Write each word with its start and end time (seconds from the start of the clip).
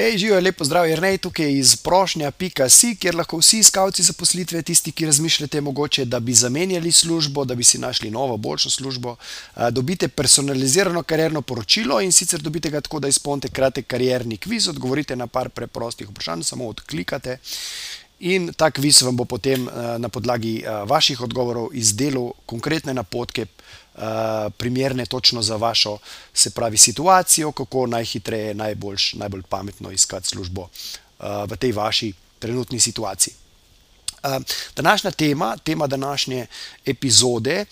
Hej, 0.00 0.18
živijo, 0.18 0.40
lepo 0.40 0.64
zdrav, 0.64 0.86
je 0.88 0.96
Rnej 0.96 1.18
tukaj 1.18 1.50
iz 1.52 1.74
prošnja.si, 1.76 2.94
kjer 2.96 3.14
lahko 3.14 3.36
vsi 3.36 3.58
iskalci 3.58 4.02
zaposlitve, 4.02 4.62
tisti, 4.62 4.92
ki 4.92 5.06
razmišljate 5.06 5.60
mogoče, 5.60 6.04
da 6.04 6.20
bi 6.20 6.32
zamenjali 6.34 6.92
službo, 6.92 7.44
da 7.44 7.54
bi 7.54 7.64
si 7.64 7.78
našli 7.78 8.10
novo, 8.10 8.36
boljšo 8.36 8.70
službo, 8.70 9.16
dobite 9.70 10.08
personalizirano 10.08 11.02
karjerno 11.02 11.42
poročilo 11.42 12.00
in 12.00 12.12
sicer 12.12 12.40
dobite 12.40 12.70
ga 12.70 12.80
tako, 12.80 13.00
da 13.00 13.08
izpolnite 13.08 13.48
kratek 13.48 13.86
karjerni 13.86 14.36
kviz, 14.36 14.68
odgovorite 14.68 15.16
na 15.16 15.26
par 15.26 15.48
preprostih 15.48 16.08
vprašanj, 16.08 16.42
samo 16.42 16.68
odklikate. 16.68 17.36
In 18.20 18.52
ta 18.52 18.70
kviz 18.70 19.02
vam 19.02 19.16
bo 19.16 19.24
potem 19.24 19.64
na 19.98 20.08
podlagi 20.08 20.60
vaših 20.86 21.20
odgovorov 21.20 21.70
izdelal 21.72 22.32
konkretne 22.46 22.94
napotke, 22.94 23.46
primerne 24.56 25.06
točno 25.06 25.42
za 25.42 25.56
vašo, 25.56 25.98
se 26.34 26.50
pravi, 26.50 26.76
situacijo, 26.76 27.52
kako 27.52 27.86
najhitreje, 27.86 28.54
najboljše, 28.54 29.18
najbolj 29.18 29.42
pametno 29.48 29.90
iskati 29.90 30.28
službo 30.28 30.68
v 31.20 31.56
tej 31.56 31.72
vaši 31.72 32.12
trenutni 32.38 32.80
situaciji. 32.80 33.34
Današnja 34.76 35.10
tema, 35.10 35.56
tema 35.56 35.86
današnje 35.86 36.46
epizode, 36.86 37.64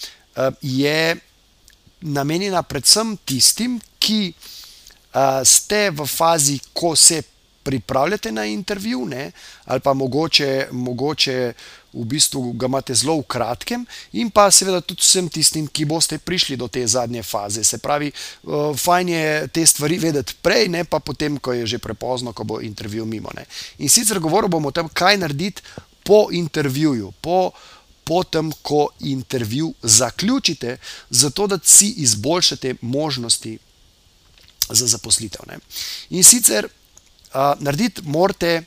je 0.63 1.17
namenjena 2.01 2.63
predvsem 2.63 3.17
tistim, 3.25 3.81
ki 3.99 4.33
ste 5.45 5.91
v 5.91 6.07
fazi, 6.07 6.59
ko 6.73 6.97
se 6.97 7.23
pripravljate 7.69 8.33
na 8.33 8.47
intervju, 8.49 9.05
ne, 9.07 9.31
ali 9.65 9.81
pa 9.81 9.93
mogoče, 9.93 10.69
mogoče 10.73 11.53
v 11.93 12.05
bistvu 12.05 12.53
ga 12.57 12.67
imate 12.67 12.95
zelo 12.95 13.19
v 13.21 13.27
kratkem, 13.29 13.85
in 14.17 14.31
pa 14.33 14.47
seveda 14.51 14.81
tudi 14.81 15.05
vsem 15.05 15.29
tistim, 15.29 15.67
ki 15.69 15.85
boste 15.85 16.17
prišli 16.19 16.57
do 16.57 16.69
te 16.73 16.87
zadnje 16.87 17.23
faze. 17.23 17.65
Se 17.65 17.79
pravi, 17.79 18.09
fajn 18.85 19.09
je 19.09 19.27
te 19.53 19.67
stvari 19.67 19.99
vedeti 20.01 20.39
prej, 20.43 20.69
ne 20.73 20.85
pa 20.89 21.01
potem, 21.05 21.37
ko 21.37 21.53
je 21.53 21.67
že 21.77 21.83
prepozno, 21.83 22.33
ko 22.33 22.49
bo 22.49 22.63
intervju 22.65 23.05
mimo, 23.05 23.33
ne. 23.37 23.45
In 23.85 23.93
sicer 23.93 24.21
govoril 24.21 24.49
bom 24.49 24.65
o 24.65 24.73
tem, 24.73 24.89
kaj 24.89 25.21
narediti 25.21 25.85
po 26.05 26.29
intervjuju, 26.33 27.13
po, 27.21 27.53
po 28.05 28.25
tem, 28.25 28.49
ko 28.63 28.89
intervju 29.05 29.75
zaključite, 29.83 30.79
zato 31.11 31.47
da 31.47 31.61
si 31.65 31.93
izboljšate 32.01 32.79
možnosti 32.81 33.59
za 34.71 34.87
zaposlitev, 34.87 35.45
ne. 35.53 35.61
In 36.17 36.25
sicer, 36.25 36.69
narediti 37.35 38.03
morate 38.05 38.63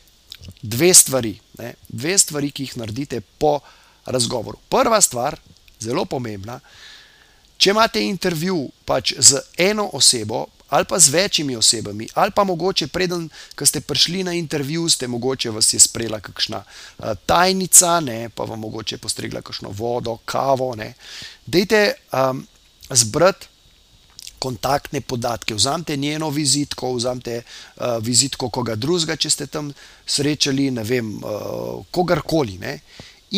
dve 0.62 0.94
stvari, 0.94 1.40
ne. 1.60 1.74
Dve 1.88 2.18
stvari, 2.18 2.52
ki 2.52 2.64
jih 2.64 2.78
naredite 2.78 3.22
po 3.22 3.60
razgovoru. 4.06 4.58
Prva 4.70 5.02
stvar, 5.02 5.40
zelo 5.80 6.06
pomembna, 6.06 6.60
če 7.58 7.70
imate 7.70 8.02
intervju 8.02 8.70
pač 8.86 9.14
z 9.18 9.42
eno 9.58 9.90
osebo 9.94 10.46
ali 10.72 10.86
pa 10.88 11.00
z 11.00 11.10
večimi 11.12 11.56
osebami, 11.56 12.08
ali 12.14 12.32
pa 12.32 12.44
mogoče 12.44 12.88
preden, 12.88 13.26
ko 13.56 13.66
ste 13.66 13.82
prišli 13.82 14.24
na 14.24 14.34
intervju, 14.34 14.90
ste 14.90 15.08
mogoče 15.08 15.50
vas 15.52 15.74
je 15.74 15.80
sprejela 15.80 16.20
kakšna 16.20 16.64
tajnica, 17.26 18.00
ne, 18.00 18.30
pa 18.30 18.48
vam 18.48 18.60
mogoče 18.60 18.98
postregla 18.98 19.42
kakšno 19.42 19.70
vodo, 19.76 20.16
kavo, 20.26 20.76
ne. 20.76 20.94
Dajte 21.46 21.94
zbrati 22.90 23.48
kontaktne 24.42 25.02
podatke, 25.02 25.54
vzemite 25.56 25.96
njeno 25.98 26.30
vizitko, 26.34 26.94
vzemite 26.98 27.42
vizitko 28.02 28.50
koga 28.50 28.76
drugega, 28.76 29.16
če 29.16 29.30
ste 29.30 29.48
tam 29.48 29.70
srečali, 30.06 30.72
ne 30.74 30.84
vem, 30.88 31.14
kogarkoli, 31.94 32.58
ne. 32.62 32.80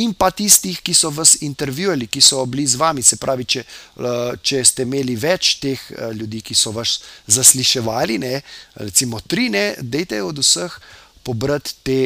In 0.02 0.16
pa 0.18 0.32
tistih, 0.34 0.80
ki 0.82 0.96
so 0.98 1.12
vas 1.14 1.36
intervjuvali, 1.46 2.08
ki 2.10 2.22
so 2.24 2.42
bili 2.50 2.66
z 2.66 2.80
vami, 2.82 3.04
se 3.06 3.20
pravi, 3.22 3.46
če, 3.46 3.62
če 4.42 4.64
ste 4.66 4.88
imeli 4.88 5.14
več 5.22 5.60
teh 5.62 5.84
ljudi, 6.18 6.42
ki 6.42 6.58
so 6.58 6.74
vas 6.74 6.96
zasliševali, 7.30 8.18
ne, 8.24 8.40
recimo 8.82 9.22
tri, 9.22 9.52
ne, 9.54 9.76
dajte 9.78 10.24
od 10.26 10.42
vseh 10.42 10.80
pobrati 11.24 11.78
te 11.86 12.00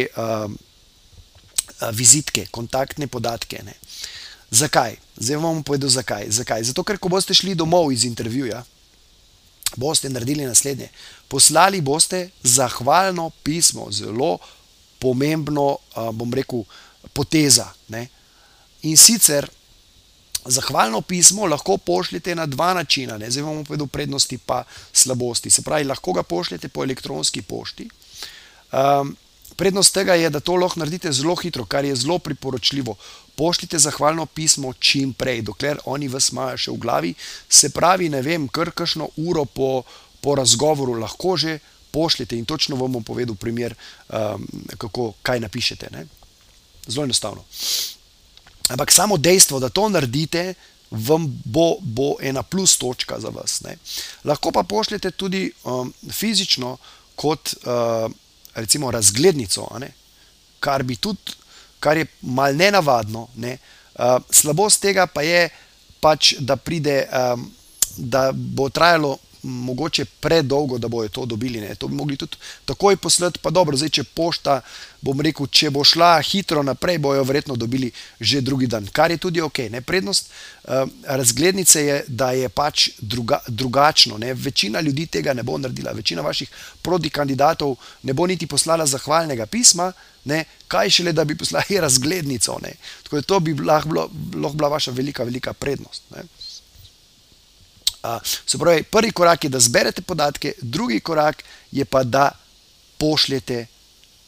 vizitke, 1.95 2.49
kontaktne 2.51 3.07
podatke, 3.07 3.63
ne. 3.63 3.77
Zakaj? 4.51 4.97
Zdaj 5.17 5.39
vam 5.39 5.59
bom 5.59 5.63
povedal, 5.63 5.89
zakaj. 5.91 6.27
Zakaj? 6.31 6.63
Zato, 6.69 6.83
ker 6.83 6.99
ko 6.99 7.11
boste 7.11 7.35
šli 7.35 7.55
domov 7.55 7.91
iz 7.91 8.05
intervjuja, 8.07 8.63
boste 9.75 10.09
naredili 10.09 10.45
naslednje: 10.45 10.89
poslali 11.27 11.81
boste 11.81 12.29
zahvalno 12.43 13.29
pismo, 13.43 13.91
zelo 13.91 14.37
pomembno, 14.99 15.77
bom 16.13 16.33
rekel, 16.33 16.63
poteza, 17.13 17.73
ne. 17.87 18.07
In 18.81 18.97
sicer 18.97 19.49
zahvalno 20.45 21.01
pismo 21.01 21.45
lahko 21.45 21.77
pošljete 21.77 22.35
na 22.35 22.45
dva 22.45 22.73
načina, 22.73 23.17
ne, 23.17 23.31
zdaj 23.31 23.43
vam 23.43 23.55
bom 23.55 23.65
povedal 23.65 23.87
prednosti 23.87 24.37
pa 24.37 24.63
slabosti. 24.93 25.49
Se 25.49 25.61
pravi, 25.61 25.85
lahko 25.85 26.13
ga 26.13 26.23
pošljete 26.23 26.67
po 26.67 26.83
elektronski 26.83 27.41
pošti. 27.41 27.89
prednost 29.55 29.93
tega 29.93 30.15
je, 30.15 30.29
da 30.29 30.39
to 30.39 30.55
lahko 30.55 30.79
naredite 30.79 31.11
zelo 31.11 31.35
hitro, 31.35 31.65
kar 31.65 31.85
je 31.85 31.95
zelo 31.95 32.19
priporočljivo. 32.19 32.95
Pošljite 33.37 33.79
zahvalno 33.79 34.25
pismo 34.25 34.73
čim 34.73 35.13
prej, 35.13 35.43
dokler 35.45 35.77
oni 35.85 36.07
vas 36.09 36.31
imajo 36.33 36.57
še 36.57 36.71
v 36.73 36.81
glavi, 36.81 37.11
se 37.49 37.69
pravi, 37.69 38.09
ne 38.09 38.21
vem, 38.25 38.47
kar 38.49 38.71
kakšno 38.73 39.11
uro 39.21 39.45
po, 39.45 39.83
po 40.21 40.35
razgovoru 40.35 40.97
lahko 40.97 41.35
že 41.37 41.59
pošljete, 41.93 42.37
in 42.37 42.45
točno 42.45 42.75
vam 42.75 42.97
bom 42.97 43.03
povedal 43.03 43.35
primer, 43.35 43.75
kako, 44.77 45.13
kaj 45.21 45.39
napišete, 45.39 45.91
ne. 45.93 46.07
Zelo 46.87 47.05
enostavno. 47.05 47.45
Ampak 48.73 48.91
samo 48.91 49.17
dejstvo, 49.17 49.59
da 49.59 49.69
to 49.69 49.85
naredite, 49.89 50.53
vam 50.91 51.27
bo, 51.45 51.77
bo 51.81 52.15
ena 52.21 52.43
plus 52.43 52.77
točka 52.77 53.19
za 53.19 53.29
vas, 53.29 53.61
ne. 53.61 53.77
Lahko 54.25 54.51
pa 54.51 54.63
pošljete 54.63 55.11
tudi 55.11 55.51
fizično 56.11 56.77
kot 57.15 57.53
recimo 58.55 58.91
razglednico. 58.91 59.69
Kar 60.59 60.83
bi 60.83 60.95
tudi, 60.95 61.36
kar 61.79 61.97
je 61.97 62.05
malo 62.21 62.53
nenavadno, 62.53 63.27
ne. 63.35 63.57
slabost 64.29 64.81
tega 64.81 65.07
pa 65.07 65.21
je 65.21 65.49
pač, 66.01 66.33
da 66.39 66.55
pride, 66.55 67.07
da 67.97 68.31
bo 68.33 68.69
trajalo 68.69 69.17
mogoče 69.47 70.05
predolgo, 70.05 70.77
da 70.77 70.87
bojo 70.87 71.09
to 71.09 71.25
dobili, 71.25 71.61
ne. 71.61 71.75
To 71.75 71.87
bi 71.87 71.95
mogli 71.95 72.17
tudi 72.17 72.37
takoj 72.65 72.97
poslati, 72.97 73.39
pa 73.41 73.49
dobro, 73.49 73.77
zdaj 73.77 73.89
če 73.89 74.03
pošta, 74.03 74.61
bom 75.01 75.21
rekel, 75.21 75.47
če 75.47 75.69
bo 75.71 75.83
šla 75.83 76.17
hitro 76.21 76.63
naprej, 76.63 76.97
bojo 76.97 77.23
verjetno 77.23 77.55
dobili 77.55 77.91
že 78.19 78.41
drugi 78.41 78.67
dan, 78.67 78.87
kar 78.91 79.11
je 79.11 79.17
tudi 79.17 79.41
okej, 79.41 79.69
ne. 79.69 79.81
Prednost 79.81 80.31
razglednice 81.07 81.83
je, 81.85 82.03
da 82.07 82.31
je 82.31 82.49
pač 82.49 82.89
drugačno, 83.47 84.17
ne. 84.17 84.33
Večina 84.33 84.81
ljudi 84.81 85.05
tega 85.05 85.33
ne 85.33 85.43
bo 85.43 85.57
naredila, 85.57 85.91
večina 85.91 86.21
vaših 86.21 86.49
protikandidatov 86.81 87.75
ne 88.03 88.13
bo 88.13 88.27
niti 88.27 88.47
poslala 88.47 88.85
zahvalnega 88.85 89.45
pisma, 89.45 89.91
ne, 90.27 90.43
kaj 90.67 90.89
šele, 90.89 91.13
da 91.13 91.23
bi 91.25 91.37
poslali 91.37 91.79
razglednico, 91.85 92.59
ne. 92.63 92.73
Tako 93.03 93.15
da 93.15 93.21
to 93.21 93.39
bi 93.39 93.53
lahko 93.53 93.89
bilo, 93.89 94.09
lahko 94.35 94.57
bila 94.57 94.69
vaša 94.69 94.91
velika, 94.91 95.23
velika 95.23 95.53
prednost, 95.53 96.03
ne. 96.15 96.23
Se 98.23 98.57
pravi, 98.57 98.83
prvi 98.83 99.11
korak 99.11 99.43
je, 99.43 99.49
da 99.49 99.59
zberete 99.59 100.01
podatke, 100.01 100.53
drugi 100.61 100.99
korak 100.99 101.43
je 101.71 101.85
pa, 101.85 102.03
da 102.03 102.31
pošljete 102.97 103.65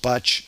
pač, 0.02 0.42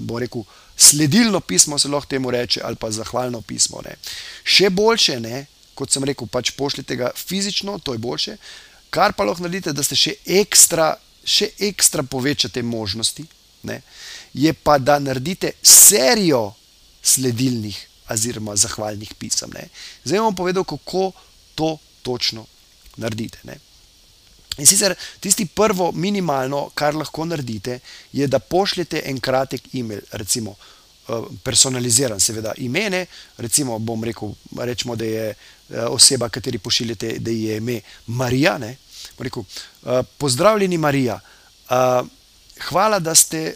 bom 0.00 0.18
rekel, 0.22 0.44
sledilno 0.76 1.40
pismo, 1.40 1.78
se 1.78 1.88
lahko 1.88 2.08
temu 2.08 2.30
reče, 2.30 2.60
ali 2.64 2.76
pa 2.76 2.90
zahvalno 2.90 3.40
pismo, 3.40 3.80
ne. 3.84 3.96
Še 4.44 4.70
boljše, 4.70 5.20
ne, 5.20 5.46
kot 5.76 5.92
sem 5.92 6.04
rekel, 6.04 6.28
pač 6.28 6.52
pošljite 6.56 6.96
ga 6.96 7.10
fizično, 7.16 7.78
to 7.78 7.96
je 7.96 8.02
boljše, 8.02 8.36
kar 8.90 9.16
pa 9.16 9.24
lahko 9.24 9.44
naredite, 9.44 9.72
da 9.72 9.84
ste 9.84 9.96
še 9.96 10.14
ekstra, 10.40 10.94
še 11.24 11.50
ekstra 11.70 12.04
povečate 12.04 12.62
možnosti, 12.62 13.26
ne, 13.66 13.80
je 14.36 14.52
pa, 14.52 14.78
da 14.78 14.98
naredite 15.02 15.56
serijo 15.62 16.50
sledilnih 17.02 17.76
oziroma 18.12 18.54
zahvalnih 18.56 19.16
pisem, 19.18 19.50
ne. 19.56 19.66
Zdaj 20.04 20.20
vam 20.22 20.30
bom 20.30 20.44
povedal, 20.44 20.64
kako 20.68 21.10
to 21.58 21.74
točno 22.06 22.46
naredite, 23.02 23.42
ne. 23.44 23.58
In 24.56 24.66
sicer 24.66 24.94
tisto 25.20 25.44
prvo 25.54 25.90
minimalno, 25.92 26.70
kar 26.74 26.96
lahko 26.96 27.26
naredite, 27.28 27.80
je, 28.12 28.26
da 28.26 28.38
pošljete 28.38 29.02
en 29.10 29.20
kratek 29.20 29.74
email, 29.74 30.00
recimo 30.12 30.54
personaliziran, 31.42 32.20
seveda, 32.20 32.54
ime, 32.58 32.88
ne, 32.90 33.02
recimo 33.38 33.78
bom 33.78 34.04
rekel, 34.04 34.32
recimo, 34.58 34.96
da 34.96 35.04
je 35.04 35.34
oseba, 35.90 36.28
kateri 36.28 36.58
pošiljate, 36.58 37.18
da 37.18 37.30
je 37.30 37.60
ime 37.60 37.80
Marija, 38.06 38.56
ne, 38.58 38.76
bom 39.18 39.28
rekel: 39.28 39.44
pozdravljeni, 40.18 40.78
Marija, 40.78 41.20
hvala, 42.68 42.98
da 42.98 43.14
ste, 43.14 43.54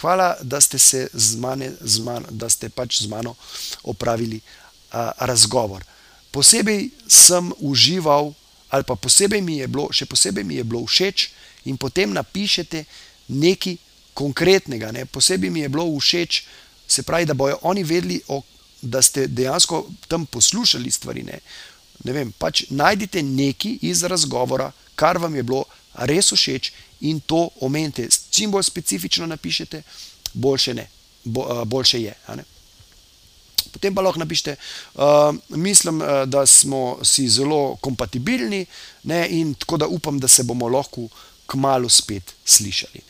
hvala, 0.00 0.36
da 0.42 0.60
ste 0.60 0.78
se 0.78 1.08
z 1.12 1.36
z 1.80 2.04
da 2.30 2.48
ste 2.50 2.68
pač 2.68 3.02
z 3.02 3.10
mano 3.10 3.34
opravili 3.82 4.40
razgovor. 5.18 5.84
Posebej 6.30 6.90
sem 7.08 7.52
užival, 7.58 8.34
ali 8.70 8.84
pa 8.86 8.94
posebej 8.94 9.42
mi 9.42 9.58
je 9.58 9.66
bilo, 9.66 9.88
še 9.92 10.06
posebej 10.06 10.44
mi 10.44 10.60
je 10.60 10.64
bilo 10.64 10.86
všeč, 10.86 11.30
in 11.66 11.76
potem 11.76 12.12
napišete 12.12 12.84
nekaj 13.28 13.76
konkretnega. 14.14 14.92
Ne. 14.92 15.06
Posebej 15.06 15.50
mi 15.50 15.60
je 15.60 15.68
bilo 15.68 15.86
všeč, 15.98 16.44
se 16.88 17.02
pravi, 17.02 17.26
da 17.26 17.34
bojo 17.34 17.58
oni 17.62 17.84
vedeli, 17.84 18.20
o, 18.28 18.42
da 18.82 19.02
ste 19.02 19.26
dejansko 19.26 19.86
tam 20.08 20.26
poslušali 20.26 20.90
stvari. 20.90 21.22
Ne. 21.22 21.40
Ne 22.04 22.12
vem, 22.16 22.32
pač 22.32 22.64
najdite 22.70 23.22
nekaj 23.22 23.78
iz 23.82 24.02
razgovora, 24.02 24.70
kar 24.94 25.18
vam 25.18 25.34
je 25.36 25.42
bilo 25.42 25.64
res 25.94 26.32
všeč, 26.32 26.72
in 27.00 27.20
to 27.20 27.48
omenite. 27.60 28.08
Čim 28.30 28.50
bolj 28.50 28.62
specifično 28.62 29.26
napišete, 29.26 29.82
boljše, 30.32 30.74
ne, 30.74 30.86
bo, 31.24 31.64
boljše 31.64 32.02
je. 32.02 32.14
Potem 33.72 33.94
pa 33.94 34.02
lahko 34.02 34.18
napišete, 34.18 34.56
uh, 34.94 35.34
mislim, 35.48 36.02
da 36.26 36.46
smo 36.46 36.98
si 37.02 37.28
zelo 37.28 37.76
kompatibilni 37.80 38.64
ne, 39.02 39.26
in 39.30 39.54
tako 39.54 39.76
da 39.76 39.86
upam, 39.86 40.18
da 40.18 40.28
se 40.28 40.42
bomo 40.42 40.68
lahko 40.68 41.08
kmalo 41.46 41.88
spet 41.88 42.34
slišali. 42.44 43.00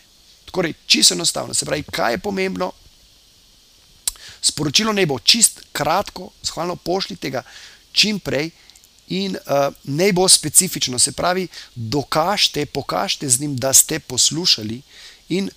Torej, 0.50 0.74
čisto 0.86 1.14
enostavno, 1.14 1.54
se 1.54 1.66
pravi, 1.66 1.82
kaj 1.82 2.12
je 2.12 2.18
pomembno. 2.18 2.72
Sporočilo 4.42 4.92
naj 4.92 5.06
bo 5.06 5.18
čist 5.18 5.60
kratko, 5.72 6.30
zahvalno 6.42 6.76
pošljite 6.76 7.30
ga 7.30 7.42
čim 7.92 8.20
prej 8.20 8.50
in 9.08 9.36
uh, 9.36 9.74
naj 9.84 10.12
bo 10.12 10.28
specifično. 10.28 10.98
Se 10.98 11.12
pravi, 11.12 11.48
dokažite, 11.74 12.66
pokažite 12.66 13.28
z 13.28 13.40
njim, 13.40 13.56
da 13.56 13.72
ste 13.72 13.98
poslušali 13.98 14.82
in 15.28 15.50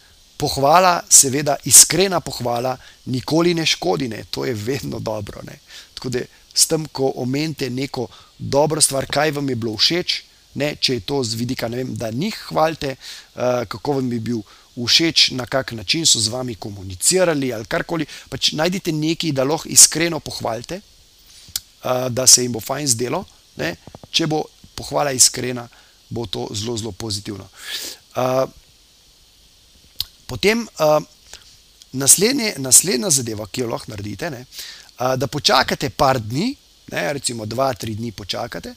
pohvala, 0.43 0.97
seveda, 1.09 1.55
iskrena 1.63 2.19
pohvala, 2.19 2.75
nikoli 3.05 3.53
ne 3.55 3.65
škodi, 3.65 4.09
ne. 4.11 4.25
to 4.29 4.45
je 4.45 4.53
vedno 4.53 4.99
dobro. 4.99 5.41
Ne. 5.47 5.59
Tako 5.93 6.09
da 6.09 6.23
s 6.53 6.67
tem, 6.67 6.85
ko 6.91 7.13
omenite 7.15 7.69
neko 7.69 8.07
dobro 8.37 8.81
stvar, 8.81 9.07
kaj 9.07 9.31
vam 9.31 9.49
je 9.49 9.55
bilo 9.55 9.77
všeč, 9.77 10.17
ne, 10.59 10.73
če 10.75 10.99
je 10.99 11.05
to 11.07 11.21
z 11.23 11.39
vidika, 11.39 11.67
vem, 11.71 11.95
da 11.95 12.11
njih 12.11 12.35
hvalite, 12.49 12.95
uh, 12.95 13.63
kako 13.71 13.99
vam 13.99 14.11
je 14.11 14.19
bil 14.19 14.41
všeč, 14.75 15.31
na 15.37 15.45
kak 15.45 15.71
način 15.71 16.05
so 16.05 16.19
z 16.19 16.33
vami 16.33 16.55
komunicirali 16.55 17.53
ali 17.53 17.65
karkoli. 17.65 18.05
Pač 18.29 18.51
najdite 18.57 18.91
nekaj, 18.91 19.31
da 19.31 19.47
lahko 19.47 19.69
iskreno 19.71 20.19
pohvalite, 20.19 20.81
uh, 20.81 22.09
da 22.09 22.27
se 22.27 22.43
jim 22.43 22.51
bo 22.53 22.59
fajn 22.59 22.91
zdelo. 22.97 23.23
Ne. 23.55 23.75
Če 24.11 24.27
bo 24.27 24.43
pohvala 24.75 25.15
iskrena, 25.15 25.69
bo 26.09 26.27
to 26.27 26.49
zelo, 26.51 26.77
zelo 26.77 26.91
pozitivno. 26.91 27.47
Uh, 28.13 28.43
potem 30.27 30.67
uh, 30.79 31.03
naslednje, 31.91 32.53
naslednja 32.57 33.09
zadeva, 33.09 33.47
ki 33.47 33.61
jo 33.61 33.71
lahko 33.71 33.91
naredite, 33.91 34.29
ne, 34.29 34.45
uh, 34.45 35.15
da 35.17 35.27
počakate 35.27 35.89
par 35.89 36.19
dni, 36.21 36.55
ne, 36.91 37.03
recimo 37.13 37.45
dva, 37.45 37.73
tri 37.73 37.95
dni 37.95 38.11
počakate, 38.11 38.75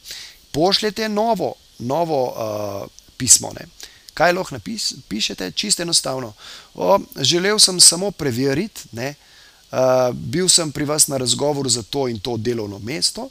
pošljete 0.53 1.09
novo, 1.09 1.55
novo 1.79 2.21
uh, 2.31 2.89
pismo. 3.17 3.53
Ne. 3.57 3.67
Kaj 4.17 4.33
lahko 4.33 4.57
napišete? 4.57 5.51
Čisto 5.53 5.83
enostavno. 5.83 6.33
O, 6.75 6.99
želel 7.21 7.59
sem 7.59 7.81
samo 7.81 8.11
preveriti, 8.11 8.89
ne, 8.93 9.15
uh, 9.71 10.13
bil 10.13 10.49
sem 10.49 10.73
pri 10.73 10.85
vas 10.85 11.09
na 11.09 11.17
razgovoru 11.17 11.69
za 11.69 11.83
to 11.83 12.09
in 12.09 12.21
to 12.21 12.37
delovno 12.37 12.79
mesto, 12.79 13.23
uh, 13.23 13.31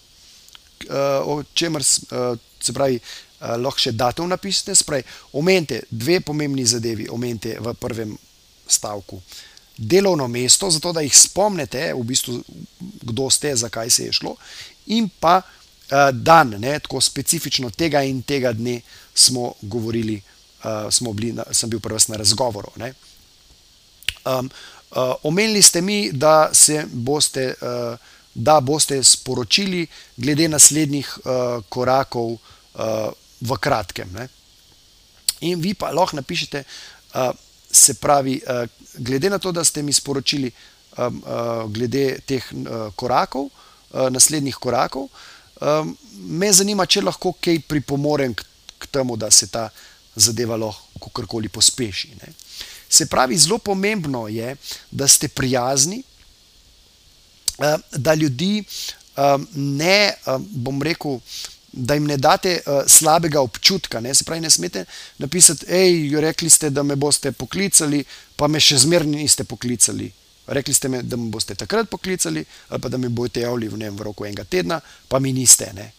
o 1.24 1.44
čemer 1.54 1.82
uh, 1.82 2.38
se 2.62 2.74
pravi. 2.74 3.00
Uh, 3.46 3.56
lahko 3.62 3.80
še 3.80 3.92
datum 3.92 4.32
spravi, 4.74 5.04
omenite 5.34 5.84
dve 5.90 6.20
pomembni 6.20 6.66
zadevi, 6.66 7.10
omenite 7.10 7.58
v 7.60 7.74
prvem 7.74 8.16
stavku. 8.68 9.22
Delovno 9.78 10.28
mesto, 10.28 10.70
zato 10.72 10.94
da 10.94 11.02
jih 11.02 11.16
spomnite, 11.16 11.94
v 11.94 12.04
bistvu, 12.04 12.40
kdo 13.04 13.30
ste, 13.30 13.56
zakaj 13.56 13.90
se 13.90 14.06
je 14.06 14.14
šlo, 14.14 14.36
in 14.88 15.10
pa 15.20 15.42
uh, 15.42 16.10
dan, 16.12 16.56
ne, 16.58 16.80
tako 16.80 17.02
specifično 17.02 17.70
tega 17.70 18.02
in 18.04 18.24
tega 18.24 18.54
dne 18.54 18.80
smo 19.14 19.54
govorili, 19.62 20.22
uh, 20.64 20.90
smo 20.90 21.14
bili, 21.14 21.34
na, 21.34 21.44
sem 21.52 21.70
bil 21.70 21.80
prvi 21.80 22.00
na 22.08 22.18
razgovoru. 22.18 22.72
Um, 24.26 24.50
uh, 24.96 25.14
omenili 25.24 25.62
ste 25.62 25.82
mi, 25.82 26.12
da, 26.12 26.50
boste, 26.94 27.54
uh, 27.62 28.00
da 28.34 28.60
boste 28.60 29.04
sporočili 29.04 29.88
glede 30.18 30.48
naslednjih 30.50 31.18
uh, 31.18 31.64
korakov 31.70 32.32
uh, 32.32 33.12
v 33.42 33.58
kratkem. 33.60 34.10
Ne. 34.14 34.28
In 35.42 35.62
vi 35.62 35.74
pa 35.74 35.92
lahko 35.92 36.16
napišete, 36.16 36.64
uh, 36.64 37.32
se 37.72 37.98
pravi, 38.00 38.40
uh, 38.42 38.64
glede 38.98 39.30
na 39.30 39.40
to, 39.40 39.52
da 39.52 39.64
ste 39.64 39.84
mi 39.84 39.94
sporočili 39.94 40.52
um, 40.98 41.24
uh, 41.26 41.72
glede 41.72 42.20
teh 42.26 42.44
uh, 42.52 42.92
korakov, 42.96 43.50
uh, 43.50 44.08
naslednjih 44.10 44.56
korakov, 44.56 45.10
um, 45.62 45.98
me 46.16 46.52
zanima, 46.54 46.86
če 46.86 47.04
lahko 47.04 47.34
kaj 47.42 47.60
pripomorem 47.68 48.34
k, 48.34 48.48
k 48.80 48.88
temu, 48.88 49.18
da 49.20 49.32
se 49.32 49.48
ta 49.52 49.70
zadeva 50.16 50.56
lahko 50.56 51.12
karkoli 51.12 51.52
pospeši. 51.52 52.16
Ne. 52.22 52.34
Se 52.90 53.10
pravi, 53.12 53.38
zelo 53.38 53.58
pomembno 53.58 54.28
je, 54.32 54.56
da 54.92 55.08
ste 55.08 55.28
prijazni, 55.28 56.04
da 57.92 58.14
ljudi 58.14 58.64
ne, 59.56 60.14
bom 60.38 60.82
rekel, 60.84 61.20
da 61.76 61.94
jim 61.94 62.06
ne 62.08 62.18
date 62.18 62.60
uh, 62.66 62.84
slabega 62.88 63.42
občutka. 63.42 64.00
Ne? 64.00 64.14
Se 64.16 64.24
pravi, 64.24 64.42
ne 64.42 64.50
smete 64.50 64.86
napisati, 65.18 65.66
hej, 65.70 66.16
rekli 66.22 66.50
ste, 66.50 66.70
da 66.70 66.84
me 66.84 66.96
boste 66.96 67.32
poklicali, 67.32 68.04
pa 68.36 68.48
me 68.48 68.60
še 68.60 68.80
zmerni 68.86 69.18
niste 69.18 69.44
poklicali. 69.44 70.12
Rekli 70.48 70.74
ste, 70.74 70.90
me, 70.90 71.02
da 71.04 71.18
me 71.18 71.30
boste 71.34 71.56
takrat 71.56 71.90
poklicali, 71.90 72.46
ali 72.70 72.82
pa 72.82 72.90
da 72.90 72.98
mi 72.98 73.10
boste 73.10 73.42
javili 73.42 73.68
v, 73.68 73.90
v 73.92 74.08
roku 74.08 74.26
enega 74.26 74.44
tedna, 74.44 74.80
pa 75.08 75.20
mi 75.20 75.34
niste. 75.34 75.72
Ne? 75.76 75.92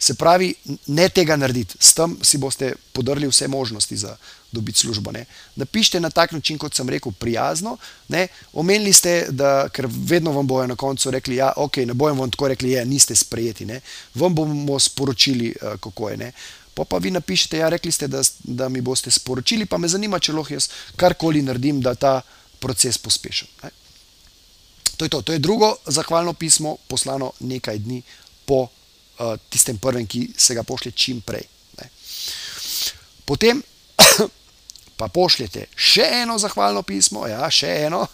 Se 0.00 0.14
pravi, 0.14 0.54
ne 0.86 1.08
tega 1.12 1.36
narediti, 1.36 1.76
s 1.80 1.92
tem 1.94 2.16
si 2.24 2.38
boste 2.40 2.72
podrli 2.96 3.28
vse 3.28 3.48
možnosti 3.48 3.96
za 3.96 4.14
dobiti 4.52 4.78
službo. 4.78 5.12
Ne. 5.12 5.24
Napišite 5.56 6.00
na 6.00 6.10
tak 6.10 6.32
način, 6.32 6.58
kot 6.58 6.74
sem 6.74 6.88
rekel, 6.88 7.12
prijazno. 7.12 7.76
Ne. 8.08 8.28
Omenili 8.52 8.92
ste, 8.92 9.26
da, 9.30 9.68
ker 9.68 9.86
vedno 9.88 10.32
vam 10.32 10.46
bojo 10.46 10.66
na 10.66 10.76
koncu 10.76 11.10
rekli, 11.10 11.36
da 11.36 11.42
ja, 11.42 11.52
okay, 11.56 11.86
ne 11.86 11.94
bojo 11.94 12.14
vam 12.14 12.30
tako 12.30 12.48
rekli, 12.48 12.70
da 12.72 12.78
ja, 12.78 12.84
niste 12.84 13.16
sprejeti. 13.16 13.66
Ne. 13.66 13.80
Vam 14.14 14.34
bomo 14.34 14.78
sporočili, 14.78 15.54
uh, 15.62 15.76
kako 15.80 16.10
je. 16.10 16.16
Ne. 16.16 16.32
Pa 16.74 16.84
pa 16.84 16.98
vi 16.98 17.10
napišete, 17.10 17.58
ja, 17.58 17.68
rekli 17.68 17.92
ste, 17.92 18.08
da, 18.08 18.22
da 18.42 18.68
mi 18.68 18.80
boste 18.80 19.10
sporočili, 19.10 19.66
pa 19.66 19.78
me 19.78 19.88
zanima, 19.88 20.18
če 20.18 20.32
lahko 20.32 20.54
jaz 20.54 20.68
karkoli 20.96 21.42
naredim, 21.42 21.80
da 21.80 21.94
ta 21.94 22.22
proces 22.58 22.98
pospešim. 22.98 23.48
To 24.96 25.04
je 25.04 25.08
to. 25.08 25.22
To 25.22 25.32
je 25.32 25.38
drugo 25.38 25.76
zahvalno 25.86 26.32
pismo, 26.32 26.76
poslano 26.88 27.32
nekaj 27.40 27.78
dni 27.78 28.02
po 28.44 28.68
tistem 29.48 29.78
prvem, 29.78 30.06
ki 30.06 30.30
se 30.36 30.54
ga 30.54 30.62
pošlje 30.62 30.92
čim 30.92 31.20
prej. 31.20 31.44
Ne. 31.80 31.88
Potem 33.24 33.62
pa 34.98 35.08
pošljete 35.08 35.66
še 35.76 36.06
eno 36.22 36.38
zahvalno 36.38 36.82
pismo, 36.82 37.26
ja, 37.28 37.48
še 37.50 37.72
eno, 37.86 38.06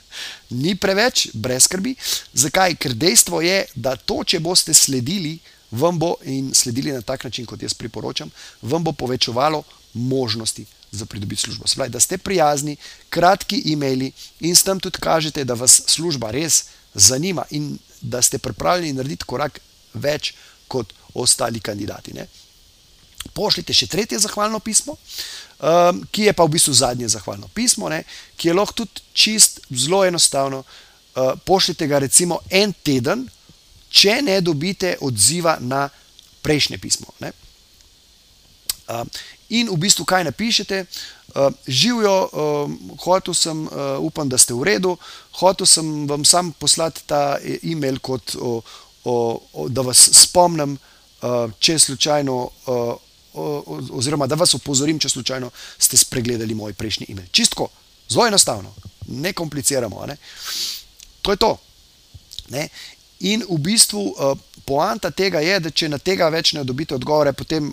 ni 0.62 0.74
preveč, 0.78 1.28
brez 1.34 1.68
skrbi. 1.68 1.94
Zakaj? 2.32 2.76
Ker 2.80 2.94
dejstvo 2.94 3.42
je, 3.44 3.62
da 3.74 3.96
to, 3.96 4.22
če 4.24 4.42
boste 4.42 4.74
sledili, 4.74 5.38
vam 5.70 5.98
bo 6.00 6.14
in 6.24 6.54
sledili 6.54 6.94
na 6.94 7.02
tak 7.02 7.24
način, 7.24 7.46
kot 7.46 7.62
jaz 7.62 7.74
priporočam, 7.76 8.30
vam 8.62 8.84
bo 8.84 8.92
povečevalo 8.92 9.62
možnosti 9.92 10.64
za 10.90 11.06
pridobiti 11.06 11.42
službo. 11.42 11.66
Spravi, 11.66 11.90
da 11.90 12.00
ste 12.00 12.18
prijazni, 12.18 12.76
kratki 13.10 13.60
e-maili 13.72 14.12
in 14.40 14.56
s 14.56 14.64
tem 14.64 14.80
tudi 14.80 14.98
kažete, 15.00 15.44
da 15.44 15.54
vas 15.54 15.82
služba 15.86 16.30
res 16.30 16.64
zanima 16.94 17.44
in 17.50 17.76
da 18.00 18.22
ste 18.22 18.38
pripravljeni 18.38 18.92
narediti 18.92 19.24
korak 19.24 19.60
več 19.98 20.32
kot 20.68 20.92
ostali 21.14 21.60
kandidati. 21.60 22.14
Ne? 22.14 22.26
Pošljite 23.34 23.74
še 23.74 23.88
tretje 23.90 24.18
zahvalno 24.22 24.60
pismo, 24.60 24.94
um, 24.94 26.02
ki 26.12 26.28
je 26.28 26.36
pa 26.36 26.46
v 26.46 26.54
bistvu 26.56 26.74
zadnje 26.74 27.08
zahvalno 27.16 27.48
pismo, 27.54 27.88
ne? 27.88 28.04
ki 28.36 28.48
je 28.50 28.54
lahko 28.54 28.84
tudi 28.84 29.02
čist, 29.12 29.60
zelo 29.70 30.04
enostavno. 30.06 30.62
Uh, 31.18 31.34
pošljite 31.44 31.86
ga 31.90 31.98
recimo 31.98 32.38
en 32.50 32.72
teden, 32.84 33.26
če 33.90 34.20
ne 34.22 34.40
dobite 34.44 34.96
odziva 35.02 35.56
na 35.60 35.88
prejšnje 36.44 36.78
pismo. 36.78 37.10
Uh, 37.18 39.04
in 39.48 39.70
v 39.72 39.78
bistvu 39.80 40.06
kaj 40.06 40.28
napišete? 40.28 40.84
Uh, 41.34 41.52
živijo, 41.66 42.14
uh, 42.24 42.70
hotel 43.04 43.34
sem, 43.34 43.66
uh, 43.66 43.98
upam, 44.00 44.28
da 44.28 44.38
ste 44.38 44.54
v 44.54 44.64
redu, 44.64 44.94
hotel 45.40 45.66
sem 45.66 46.06
vam 46.08 46.24
sam 46.24 46.52
poslati 46.52 47.04
ta 47.06 47.40
e-mail 47.42 47.98
kot. 47.98 48.36
Uh, 48.38 48.62
o, 49.04 49.40
o, 49.52 49.68
da 49.68 49.82
vas 49.82 50.08
spomnim, 50.12 50.76
uh, 51.22 51.50
če 51.58 51.78
slučajno, 51.78 52.36
uh, 52.66 52.94
o, 53.34 53.78
oziroma 53.90 54.26
da 54.26 54.34
vas 54.34 54.54
opozorim, 54.54 54.98
če 54.98 55.08
slučajno 55.08 55.50
ste 55.78 55.96
spregledali 55.96 56.54
moj 56.54 56.72
prejšnji 56.72 57.06
email. 57.08 57.28
Čistko, 57.32 57.68
zelo 58.10 58.26
enostavno, 58.26 58.74
ne 59.08 59.32
kompliciramo. 59.32 60.06
Ne? 60.06 60.16
To 61.22 61.32
je 61.32 61.36
to. 61.36 61.56
Ne? 62.48 62.68
In 63.20 63.44
v 63.48 63.58
bistvu 63.58 64.04
uh, 64.12 64.38
poanta 64.64 65.10
tega 65.10 65.40
je, 65.40 65.60
da 65.60 65.70
če 65.70 65.88
na 65.88 65.98
tega 65.98 66.28
več 66.28 66.52
ne 66.54 66.64
dobite 66.64 66.94
odgovore, 66.94 67.32
potem 67.32 67.72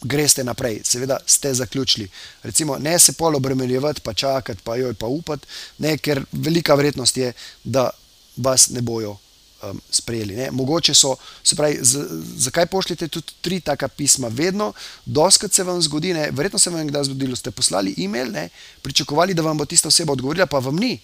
greste 0.00 0.44
naprej. 0.44 0.80
Seveda 0.84 1.18
ste 1.26 1.52
zaključili. 1.54 2.08
Recimo, 2.42 2.78
ne 2.78 2.98
se 2.98 3.12
pol 3.12 3.36
obremenjevati, 3.36 4.00
pa 4.00 4.14
čakati, 4.14 4.62
pa 4.64 4.76
joj 4.76 4.94
pa 4.94 5.06
upati, 5.06 5.46
ne, 5.78 5.98
ker 5.98 6.22
velika 6.32 6.74
verjetnost 6.74 7.16
je, 7.16 7.32
da 7.64 7.90
vas 8.36 8.70
ne 8.70 8.80
bojo 8.80 9.18
um, 9.62 9.80
sprejeli. 9.90 10.36
Ne. 10.36 10.50
Mogoče 10.50 10.94
so, 10.94 11.16
se 11.42 11.56
pravi, 11.56 11.78
z, 11.82 12.04
zakaj 12.36 12.66
pošljete 12.66 13.08
tudi 13.08 13.32
tri 13.40 13.60
taka 13.60 13.88
pisma? 13.88 14.28
Vedno, 14.28 14.72
doskrat 15.04 15.52
se 15.52 15.64
vam 15.64 15.82
zgodi, 15.82 16.14
ne, 16.14 16.30
verjetno 16.30 16.58
se 16.58 16.70
vam 16.70 16.80
je 16.80 16.86
kdaj 16.86 17.04
zgodilo, 17.04 17.36
ste 17.36 17.50
poslali 17.50 17.94
e-mail, 17.98 18.32
ne, 18.32 18.48
pričakovali, 18.82 19.34
da 19.34 19.42
vam 19.42 19.58
bo 19.58 19.64
tista 19.64 19.88
oseba 19.88 20.12
odgovorila, 20.12 20.46
pa 20.46 20.58
vam 20.58 20.76
ni. 20.76 20.98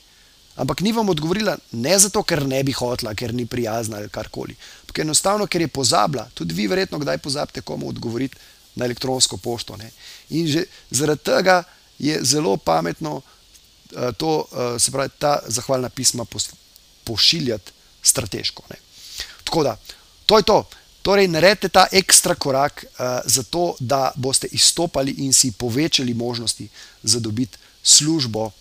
Ampak 0.57 0.81
ni 0.81 0.93
vam 0.93 1.09
odgovorila 1.09 1.59
ne 1.73 1.99
zato, 1.99 2.23
ker 2.23 2.47
ne 2.47 2.63
bi 2.65 2.73
hotela, 2.73 3.15
ker 3.15 3.35
ni 3.35 3.47
prijazna 3.47 3.97
ali 3.97 4.09
karkoli. 4.09 4.57
Ampak 4.81 4.99
enostavno, 4.99 5.47
ker 5.47 5.61
je 5.61 5.69
pozabila. 5.69 6.29
Tudi 6.35 6.55
vi, 6.55 6.67
verjetno, 6.67 6.99
kdaj 6.99 7.19
pozabite 7.19 7.61
komu 7.61 7.89
odgovoriti 7.89 8.37
na 8.75 8.85
elektronsko 8.85 9.37
pošto. 9.37 9.77
Ne. 9.77 9.91
In 10.31 10.49
že 10.49 10.65
zaradi 10.91 11.25
tega 11.25 11.63
je 11.99 12.19
zelo 12.25 12.57
pametno 12.57 13.21
uh, 13.21 14.13
to, 14.17 14.47
uh, 14.49 14.81
se 14.81 14.91
pravi, 14.91 15.13
ta 15.19 15.39
zahvalna 15.47 15.89
pisma 15.89 16.25
pošiljati 17.05 17.76
strateško. 18.09 18.63
Ne. 18.71 18.77
Tako 19.45 19.63
da, 19.63 19.77
to 20.27 20.37
je 20.37 20.43
to. 20.43 20.65
Torej, 21.03 21.29
naredite 21.29 21.69
ta 21.69 21.87
ekstra 21.93 22.35
korak 22.35 22.85
uh, 22.85 23.05
za 23.25 23.43
to, 23.43 23.75
da 23.79 24.11
boste 24.17 24.49
izstopali 24.51 25.15
in 25.23 25.33
si 25.33 25.53
povečali 25.53 26.15
možnosti 26.15 26.69
za 27.03 27.21
dobiti 27.21 27.59
službo 27.83 28.45
uh, 28.45 28.53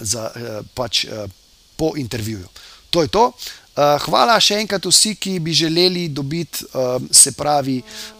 za, 0.00 0.30
uh, 0.34 0.66
pač, 0.74 1.04
uh, 1.04 1.30
po 1.76 1.92
intervjuju. 1.96 2.48
To 2.90 3.02
je 3.02 3.08
to. 3.08 3.30
Uh, 3.30 3.98
hvala 4.06 4.40
še 4.40 4.58
enkrat 4.62 4.86
vsi, 4.86 5.14
ki 5.14 5.38
bi 5.38 5.54
želeli 5.54 6.08
dobiti, 6.08 6.66
uh, 6.74 7.02
se 7.10 7.32
pravi, 7.32 7.78
uh, 7.78 8.13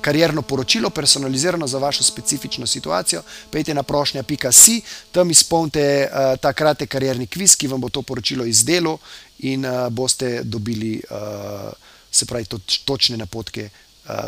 karjerno 0.00 0.42
poročilo, 0.42 0.90
personalizirano 0.90 1.66
za 1.66 1.78
vašo 1.78 2.04
specifično 2.04 2.66
situacijo. 2.66 3.22
Pejte 3.50 3.74
na 3.74 3.82
prošnja.si, 3.82 4.80
tam 5.12 5.30
izpolnite 5.30 6.08
uh, 6.10 6.40
ta 6.40 6.52
kratek 6.52 6.90
karjerni 6.90 7.26
kviz, 7.26 7.56
ki 7.56 7.68
vam 7.68 7.80
bo 7.80 7.88
to 7.88 8.02
poročilo 8.02 8.44
izdelal 8.44 8.98
in 9.38 9.64
uh, 9.64 9.88
boste 9.88 10.40
dobili 10.44 11.02
uh, 11.10 11.72
se 12.10 12.26
pravi 12.26 12.44
toč, 12.44 12.78
točne 12.84 13.16
napotke 13.16 13.68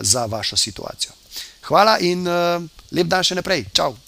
za 0.01 0.27
vašo 0.27 0.57
situacijo. 0.57 1.13
Hvala 1.63 1.99
in 2.03 2.27
lep 2.91 3.07
dan 3.07 3.23
še 3.23 3.39
naprej. 3.39 3.69
Čau! 3.73 4.08